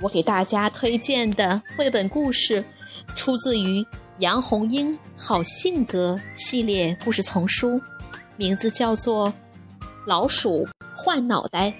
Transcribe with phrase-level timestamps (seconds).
[0.00, 2.64] 我给大家推荐的绘本故事，
[3.16, 3.84] 出自于
[4.18, 7.80] 杨红樱《好性格》系列故事丛书，
[8.36, 9.28] 名字叫做
[10.06, 11.70] 《老鼠换脑袋》。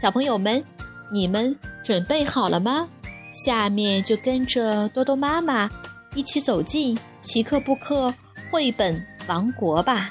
[0.00, 0.64] 小朋友们，
[1.12, 2.88] 你们准备好了吗？
[3.32, 5.68] 下面就跟着多多妈妈
[6.14, 8.14] 一起走进皮克布克
[8.50, 10.10] 绘本王国吧。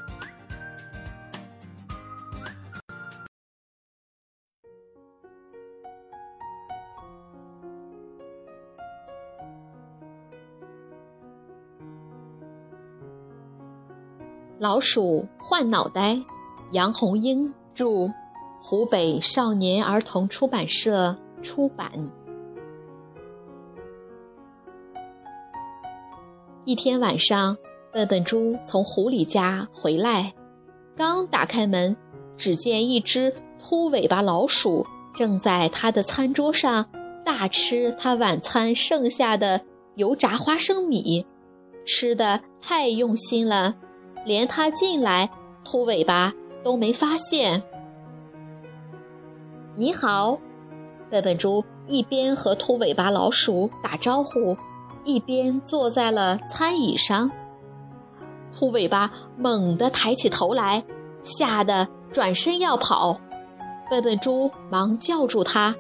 [14.60, 16.18] 老鼠换脑袋，
[16.72, 18.10] 杨红樱著，
[18.62, 21.92] 湖北少年儿童出版社出版。
[26.66, 27.58] 一天晚上，
[27.92, 30.34] 笨笨猪从狐狸家回来，
[30.96, 31.98] 刚打开门，
[32.38, 36.86] 只见一只秃尾巴老鼠正在他的餐桌上
[37.26, 39.62] 大吃他晚餐剩下的
[39.96, 41.26] 油炸花生米，
[41.86, 43.76] 吃的太用心了。
[44.26, 45.30] 连他进来，
[45.64, 47.64] 秃尾巴都没发现。
[49.76, 50.38] 你好，
[51.10, 54.56] 笨笨猪一边和秃尾巴老鼠打招呼，
[55.04, 57.32] 一边坐在了餐椅上。
[58.56, 60.84] 秃尾巴猛地抬起头来，
[61.24, 63.20] 吓得转身要跑。
[63.90, 65.76] 笨笨猪忙叫住他：“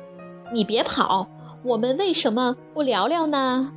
[0.51, 1.27] 你别跑，
[1.63, 3.71] 我们为什么不聊聊呢？”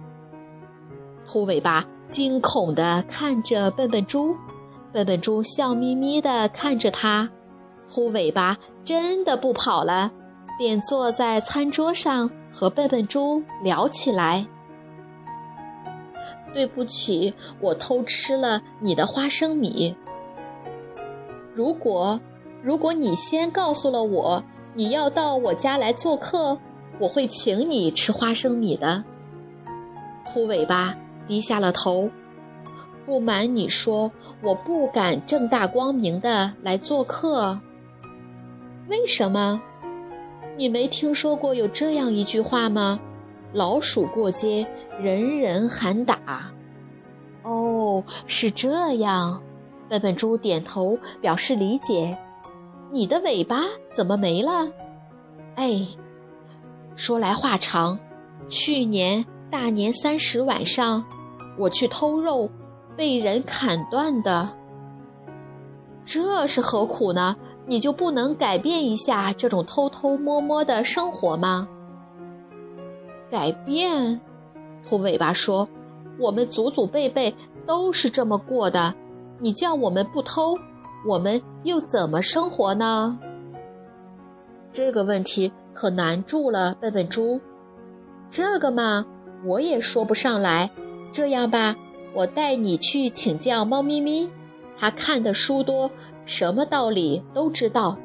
[1.26, 4.34] 秃尾巴惊恐地看着笨笨猪。
[4.92, 7.30] 笨笨猪笑眯眯地看着它，
[7.86, 10.10] 秃尾巴真的不跑了，
[10.58, 14.46] 便坐在餐桌上和笨笨猪聊起来。
[16.54, 19.94] 对不起，我偷吃了你的花生米。
[21.54, 22.18] 如果
[22.62, 24.44] 如果你先告诉了我
[24.74, 26.58] 你要到我家来做客，
[26.98, 29.04] 我会请你吃花生米的。
[30.32, 30.96] 秃尾巴
[31.26, 32.10] 低下了头。
[33.06, 34.10] 不瞒你说，
[34.42, 37.60] 我不敢正大光明的来做客。
[38.88, 39.62] 为什么？
[40.58, 42.98] 你没听说过有这样一句话吗？
[43.52, 44.66] 老鼠过街，
[44.98, 46.50] 人人喊打。
[47.42, 49.40] 哦，是这样。
[49.88, 52.18] 笨笨猪点头表示理解。
[52.90, 53.62] 你的尾巴
[53.94, 54.68] 怎么没了？
[55.54, 55.86] 哎，
[56.96, 57.98] 说来话长。
[58.48, 61.04] 去年大年三十晚上，
[61.56, 62.50] 我去偷肉。
[62.96, 64.48] 被人砍断的，
[66.04, 67.36] 这是何苦呢？
[67.68, 71.68] 你就不能改变一下这种偷偷摸摸的生活吗？
[73.28, 74.20] 改变？
[74.88, 75.68] 兔尾巴说
[76.18, 77.34] ：“我们祖祖辈辈
[77.66, 78.94] 都是这么过的，
[79.40, 80.56] 你叫我们不偷，
[81.08, 83.18] 我们又怎么生活呢？”
[84.72, 87.40] 这个问题可难住了笨笨猪。
[88.30, 89.06] 这个嘛，
[89.44, 90.70] 我也说不上来。
[91.12, 91.74] 这样吧。
[92.16, 94.30] 我带你去请教猫咪咪，
[94.74, 95.90] 它看的书多，
[96.24, 97.98] 什么道理都知道。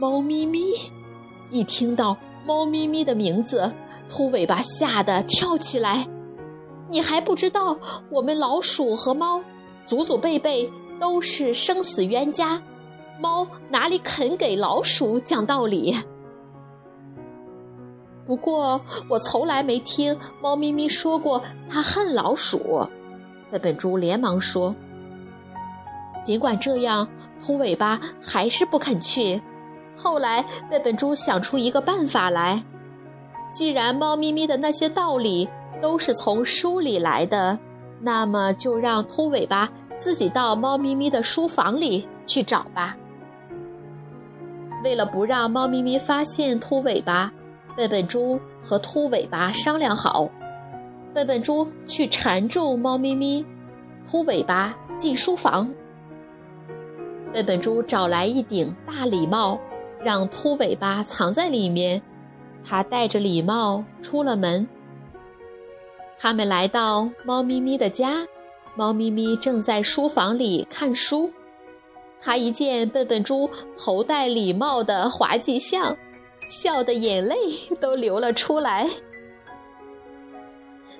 [0.00, 0.72] 猫咪咪，
[1.50, 3.70] 一听到猫咪咪的名字，
[4.08, 6.08] 秃尾巴吓得跳起来。
[6.88, 7.78] 你还不知道，
[8.10, 9.42] 我们老鼠和猫，
[9.84, 12.62] 祖祖辈辈都是生死冤家，
[13.20, 15.94] 猫哪里肯给老鼠讲道理？
[18.26, 22.88] 不过，我从来没听猫咪咪说过它恨老鼠。
[23.50, 24.74] 笨笨猪连忙说。
[26.22, 27.06] 尽管这样，
[27.44, 29.42] 秃尾巴还是不肯去。
[29.94, 32.64] 后来，笨笨猪想出一个办法来：
[33.52, 35.46] 既然猫咪咪的那些道理
[35.82, 37.58] 都是从书里来的，
[38.00, 39.68] 那么就让秃尾巴
[39.98, 42.96] 自己到猫咪咪的书房里去找吧。
[44.82, 47.30] 为了不让猫咪咪发现秃尾巴。
[47.76, 50.30] 笨笨猪和秃尾巴商量好，
[51.12, 53.44] 笨笨猪去缠住猫咪咪，
[54.08, 55.72] 秃尾巴进书房。
[57.32, 59.58] 笨笨猪找来一顶大礼帽，
[60.00, 62.00] 让秃尾巴藏在里面。
[62.62, 64.66] 他戴着礼帽出了门。
[66.16, 68.26] 他们来到猫咪咪的家，
[68.76, 71.30] 猫咪咪正在书房里看书。
[72.20, 75.94] 他一见笨笨猪头戴礼帽的滑稽相。
[76.44, 77.36] 笑的眼泪
[77.80, 78.88] 都流了出来。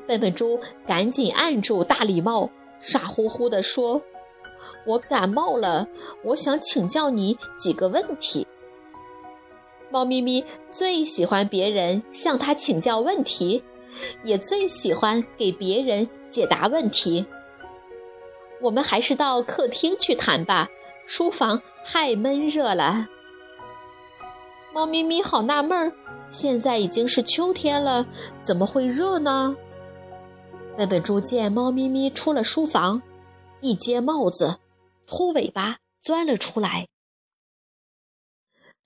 [0.06, 4.02] 笨笨猪赶紧按住大礼帽，傻乎乎地说
[4.86, 5.88] ：“我感冒了，
[6.24, 8.46] 我想请教你几个问题。”
[9.90, 13.62] 猫咪咪最喜欢别人向它请教问题，
[14.24, 17.24] 也最喜欢给别人解答问题。
[18.60, 20.68] 我们还是到客厅去谈吧，
[21.06, 23.08] 书房太闷热了。
[24.74, 25.92] 猫咪咪好纳闷儿，
[26.28, 28.04] 现在已经是秋天了，
[28.42, 29.56] 怎么会热呢？
[30.76, 33.00] 笨笨猪见猫咪咪出了书房，
[33.60, 34.58] 一揭帽子，
[35.06, 36.88] 秃尾巴钻了出来。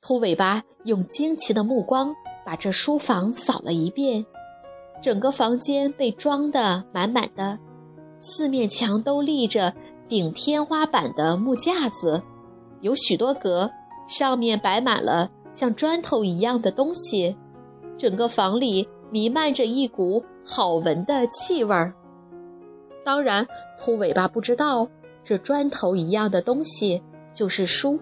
[0.03, 2.15] 秃尾巴用惊奇的目光
[2.45, 4.27] 把这书房扫了一遍，
[5.03, 7.59] 整个房间被装得满满的，
[8.21, 9.73] 四面墙都立着
[10.07, 12.23] 顶天花板的木架子，
[12.83, 13.71] 有许多格，
[14.07, 17.37] 上面摆满了像砖头一样的东西，
[17.97, 20.25] 整个房里弥漫着一股。
[20.45, 21.93] 好闻的气味儿。
[23.05, 23.45] 当然，
[23.77, 24.89] 秃尾巴不知道
[25.25, 27.03] 这砖头一样的东西
[27.35, 27.99] 就是书，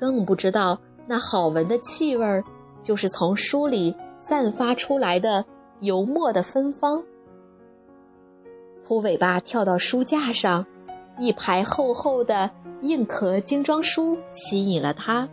[0.00, 0.76] 更不知道
[1.06, 2.42] 那好闻的气味儿
[2.82, 5.44] 就是从书里散发出来的
[5.78, 7.02] 油墨的芬芳。
[8.82, 10.66] 秃尾巴跳到书架上，
[11.18, 12.50] 一排厚厚的
[12.82, 15.28] 硬壳精装书吸引了他。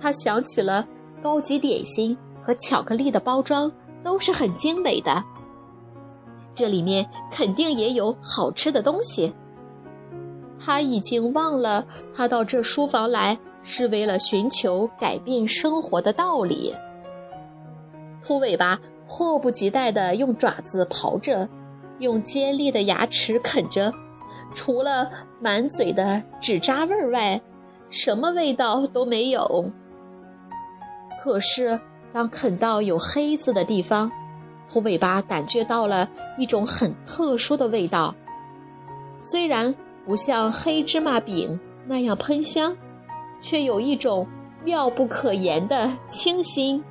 [0.00, 0.86] 他想起了
[1.22, 3.70] 高级点心和巧克力的包装。
[4.04, 5.22] 都是很精美的，
[6.54, 9.34] 这里面肯定也有好吃的东西。
[10.58, 11.84] 他已经忘了，
[12.14, 16.74] 他到这书房来是为了寻求改变生活的道理。
[18.22, 21.48] 秃尾巴迫不及待地用爪子刨着，
[21.98, 23.92] 用尖利的牙齿啃着，
[24.54, 25.10] 除了
[25.40, 27.42] 满嘴的纸渣味儿外，
[27.90, 29.70] 什么味道都没有。
[31.22, 31.80] 可是。
[32.10, 34.10] 当啃到有黑字的地方，
[34.66, 38.14] 秃尾巴感觉到了一种很特殊的味道，
[39.20, 39.74] 虽然
[40.06, 42.74] 不像黑芝麻饼那样喷香，
[43.42, 44.26] 却有一种
[44.64, 46.82] 妙不可言的清新。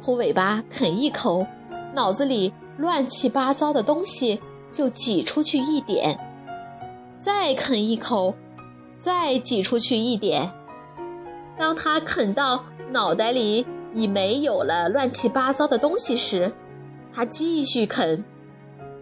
[0.00, 1.46] 秃尾巴啃一口，
[1.94, 4.40] 脑子里乱七八糟的东西
[4.72, 6.18] 就挤出去一点，
[7.18, 8.34] 再啃一口，
[8.98, 10.50] 再挤出去一点。
[11.60, 12.64] 当他啃到。
[12.92, 16.50] 脑袋里已没有了乱七八糟的东西时，
[17.12, 18.24] 他继续啃，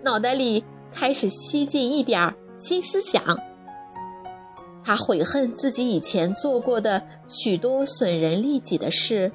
[0.02, 0.62] 脑袋里
[0.92, 3.22] 开始吸进一点儿新思想。
[4.84, 9.32] 他悔恨自己以前做过的许多损人利己的事，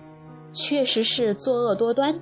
[0.51, 2.21] 确实是作恶多端，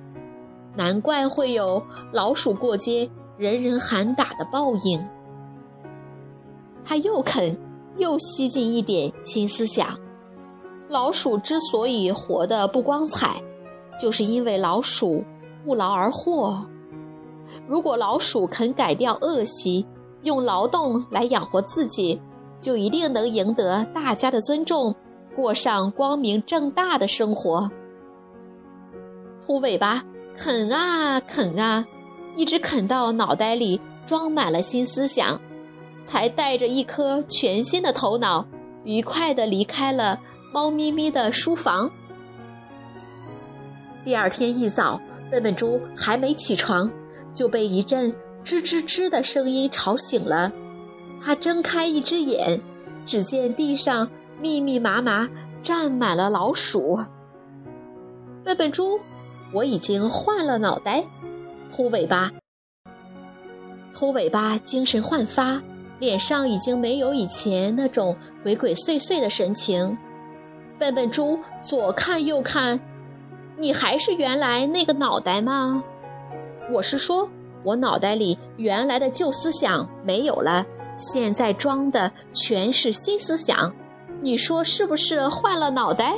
[0.74, 1.84] 难怪会有
[2.14, 5.06] 老鼠过街人人喊打的报应。
[6.82, 7.58] 他又啃，
[7.98, 9.98] 又吸进一点新思想。
[10.92, 13.42] 老鼠之所以活得不光彩，
[13.98, 15.24] 就是因为老鼠
[15.64, 16.66] 不劳而获。
[17.66, 19.86] 如果老鼠肯改掉恶习，
[20.22, 22.20] 用劳动来养活自己，
[22.60, 24.94] 就一定能赢得大家的尊重，
[25.34, 27.70] 过上光明正大的生活。
[29.46, 30.04] 秃尾巴
[30.36, 31.86] 啃啊啃啊，
[32.36, 35.40] 一直啃到脑袋里装满了新思想，
[36.02, 38.44] 才带着一颗全新的头脑，
[38.84, 40.20] 愉快地离开了。
[40.52, 41.90] 猫咪咪的书房。
[44.04, 46.90] 第二天一早，笨笨猪还没起床，
[47.32, 48.12] 就被一阵
[48.44, 50.52] 吱吱吱的声音吵醒了。
[51.22, 52.60] 他睁开一只眼，
[53.06, 55.30] 只见地上密密麻麻
[55.62, 57.00] 站满了老鼠。
[58.44, 59.00] 笨笨猪，
[59.52, 61.04] 我已经换了脑袋。
[61.70, 62.30] 秃尾巴，
[63.94, 65.62] 秃尾巴精神焕发，
[65.98, 69.96] 脸上已经没有以前那种鬼鬼祟祟的神情。
[70.82, 72.80] 笨笨猪左看右看，
[73.56, 75.84] 你还是原来那个脑袋吗？
[76.72, 77.30] 我是说，
[77.62, 83.72] 我脑袋里原来的旧思想没有了，现在装的全是新思想。
[84.22, 86.14] 你说是不是换了脑袋？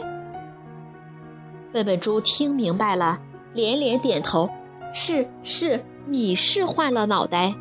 [1.70, 3.20] 笨笨猪听明白了，
[3.52, 4.48] 连连点头
[4.94, 7.54] ：“是是，你是换了脑袋。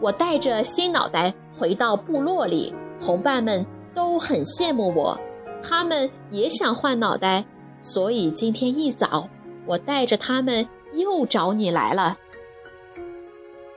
[0.00, 5.16] 我带着新脑袋回到部落里，同伴们都很羡慕我。”
[5.62, 7.44] 他们也想换脑袋，
[7.82, 9.28] 所以今天一早，
[9.66, 12.18] 我带着他们又找你来了。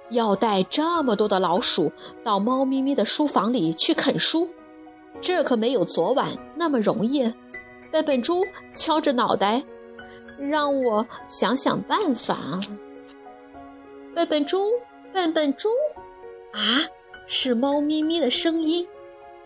[0.10, 1.92] 要带这么多的老鼠
[2.24, 4.50] 到猫咪咪的书房里去啃书，
[5.20, 7.34] 这可没有昨晚那么容易。
[7.92, 8.44] 笨笨猪
[8.76, 9.64] 敲着脑袋，
[10.38, 12.60] 让我想想办法。
[14.16, 14.70] 笨笨猪，
[15.12, 15.70] 笨笨猪，
[16.52, 16.82] 啊，
[17.26, 18.88] 是猫咪咪的声音。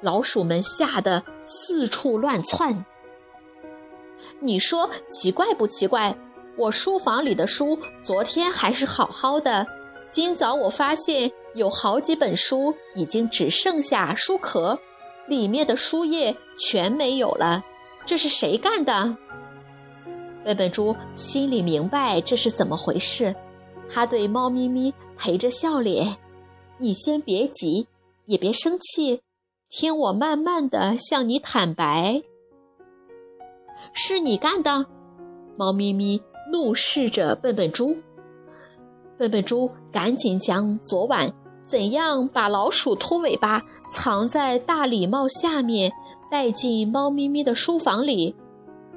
[0.01, 2.85] 老鼠们吓得四处乱窜。
[4.39, 6.15] 你说奇怪不奇怪？
[6.57, 9.65] 我书房里的书昨天还是好好的，
[10.09, 14.79] 今早我发现有好几本书已经只剩下书壳，
[15.27, 17.63] 里面的书页全没有了。
[18.05, 19.17] 这是谁干的？
[20.43, 23.35] 笨笨猪心里明白这是怎么回事，
[23.87, 26.17] 他对猫咪咪陪着笑脸
[26.79, 27.87] ：“你先别急，
[28.25, 29.21] 也别生气，
[29.69, 32.21] 听我慢慢的向你坦白。
[33.93, 34.87] 是你干的。”
[35.57, 36.21] 猫咪咪。
[36.49, 37.97] 怒视着笨笨猪，
[39.17, 41.33] 笨笨猪赶紧将昨晚
[41.65, 45.91] 怎样把老鼠秃尾巴藏在大礼帽下面
[46.31, 48.33] 带进猫咪咪的书房里，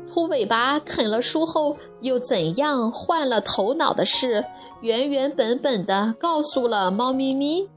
[0.09, 4.45] 秃尾巴啃了书后又怎样换了头脑的事，
[4.81, 7.69] 原原本本的告诉了猫咪咪。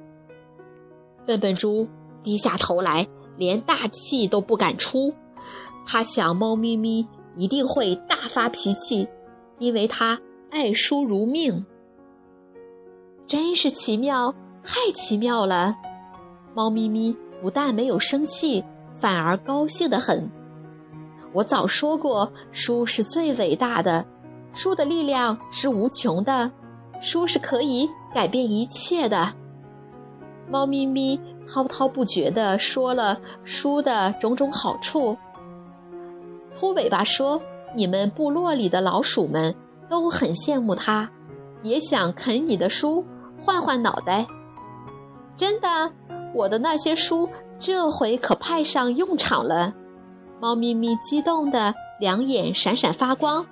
[1.26, 1.88] 笨笨猪
[2.24, 5.14] 低下头来，连大气都不敢出，
[5.86, 9.08] 他想猫咪咪一定会大发脾气。
[9.60, 11.66] 因为他爱书如命，
[13.26, 15.76] 真是奇妙，太奇妙了！
[16.54, 18.64] 猫咪咪不但没有生气，
[18.94, 20.30] 反而高兴得很。
[21.34, 24.06] 我早说过，书是最伟大的，
[24.54, 26.52] 书的力量是无穷的，
[27.00, 29.34] 书是可以改变一切的。
[30.54, 35.18] 猫咪咪滔滔不绝地说了书的种种好处。
[36.56, 37.42] 秃尾巴说。
[37.76, 39.56] 你们部落里的老鼠们
[39.90, 41.10] 都很羡慕它，
[41.64, 43.04] 也想啃你的书
[43.36, 44.28] 换换脑袋。
[45.36, 45.92] 真的，
[46.36, 49.74] 我的那些书这回可派上用场了。
[50.40, 53.48] 猫咪咪激动的两眼闪闪发光。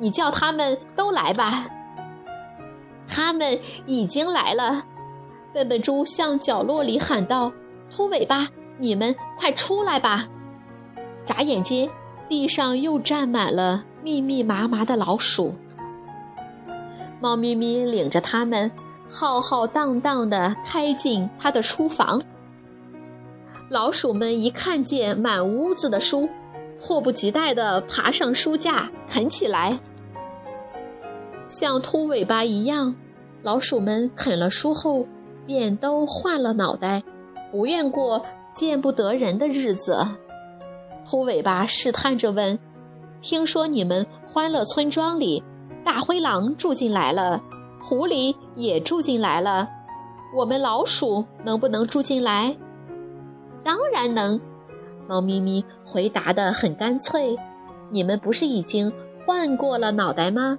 [0.00, 1.68] 你叫他们都来吧。
[3.06, 4.86] 他们已经来了。
[5.56, 7.50] 笨笨猪向角落里喊道
[7.90, 10.28] ：“秃尾巴，你们快出来吧！”
[11.24, 11.88] 眨眼间。
[12.28, 15.54] 地上又站满了密密麻麻的老鼠。
[17.20, 18.72] 猫咪咪领着它们
[19.08, 22.20] 浩浩荡荡地开进它的书房。
[23.70, 26.28] 老鼠们一看见满屋子的书，
[26.80, 29.78] 迫不及待地爬上书架啃起来。
[31.46, 32.96] 像秃尾巴一样，
[33.42, 35.06] 老鼠们啃了书后，
[35.46, 37.02] 便都换了脑袋，
[37.50, 40.06] 不愿过见不得人的日子。
[41.08, 42.58] 秃尾巴试探着问
[43.20, 45.42] ：“听说你们欢乐村庄里，
[45.84, 47.42] 大灰狼住进来了，
[47.80, 49.68] 狐狸也住进来了，
[50.36, 52.56] 我们老鼠能不能住进来
[53.62, 54.40] ？”“当然能。”
[55.08, 57.38] 猫咪咪回答的很干脆。
[57.90, 58.92] “你们不是已经
[59.24, 60.58] 换过了脑袋吗？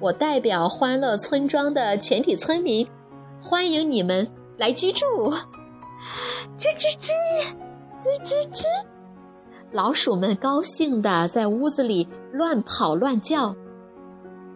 [0.00, 2.88] 我代表欢乐村庄的全体村民，
[3.42, 5.04] 欢迎你们来居住。
[6.58, 7.10] ”“吱吱吱，
[8.00, 8.64] 吱吱吱。”
[9.72, 13.56] 老鼠们高兴地在屋子里乱跑乱叫。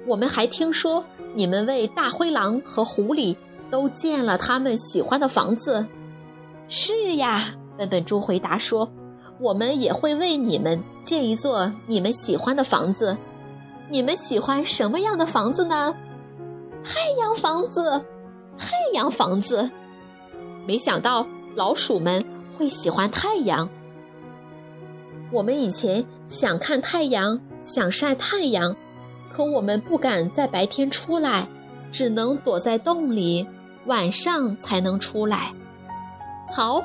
[0.06, 3.36] 我们还听说你们为大灰狼和狐狸
[3.70, 5.86] 都建了他们喜欢的房子。
[6.68, 8.92] 是呀，笨笨猪回答说
[9.40, 13.16] ：“我们也会为你们建一座你们喜欢的房子。
[13.88, 15.94] 你们喜欢什么样的房子呢？”
[16.84, 18.04] 太阳房子，
[18.56, 19.70] 太阳房子。
[20.66, 22.24] 没想到老鼠们
[22.56, 23.68] 会喜欢太阳。
[25.30, 28.76] 我们以前想看太阳，想晒太阳，
[29.32, 31.48] 可我们不敢在白天出来，
[31.90, 33.46] 只能躲在洞里，
[33.86, 35.52] 晚上才能出来。
[36.48, 36.80] 好，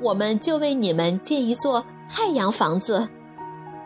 [0.00, 3.08] 我们就为你们建一座太阳房子。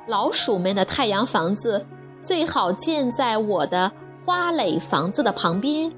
[0.08, 1.86] 老鼠们的太阳房子
[2.20, 3.92] 最好建在我的
[4.26, 5.92] 花蕾房子的旁边，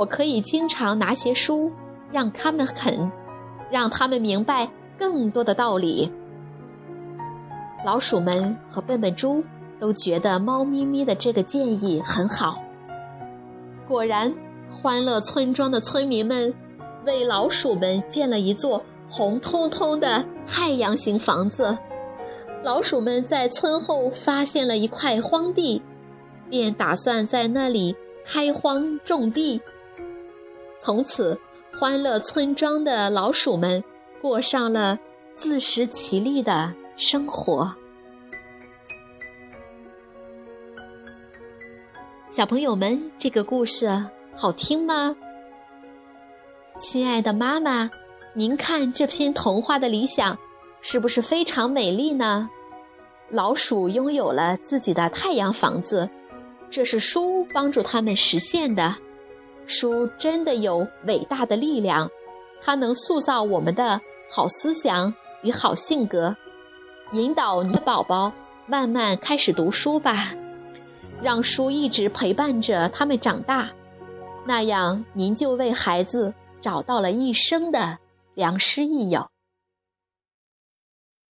[0.00, 1.70] 我可以经常拿些书
[2.10, 3.12] 让他们啃，
[3.70, 6.10] 让他们明白更多的道理。
[7.84, 9.44] 老鼠们和笨笨猪
[9.78, 12.62] 都觉得猫咪咪的这个建议很好。
[13.86, 14.34] 果然，
[14.70, 16.54] 欢乐村庄的村民们
[17.04, 21.76] 为老鼠们建了一座红彤彤的太阳形房子。
[22.62, 25.82] 老鼠们在村后发现了一块荒地，
[26.48, 29.60] 便打算在那里开荒种地。
[30.80, 31.38] 从此，
[31.78, 33.84] 欢乐村庄的老鼠们
[34.20, 34.98] 过上了
[35.36, 36.74] 自食其力的。
[36.96, 37.74] 生活，
[42.28, 45.16] 小朋友们，这个故事好听吗？
[46.76, 47.90] 亲爱的妈妈，
[48.34, 50.38] 您看这篇童话的理想
[50.82, 52.50] 是不是非常美丽呢？
[53.30, 56.10] 老鼠拥有了自己的太阳房子，
[56.68, 58.96] 这是书帮助他们实现的。
[59.70, 62.10] 书真的有伟大的力量，
[62.60, 66.36] 它能塑造我们的好思想与好性格。
[67.12, 68.32] 引导你的宝宝
[68.66, 70.34] 慢慢开始读书吧。
[71.22, 73.70] 让书一直陪伴着他们长大，
[74.46, 77.98] 那样您就为孩子找到了一生的
[78.34, 79.28] 良师益友。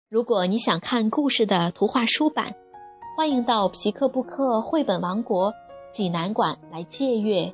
[0.09, 2.53] 如果你想看故事的图画书版，
[3.17, 5.53] 欢迎到皮克布克绘本王国
[5.91, 7.53] 济南馆来借阅，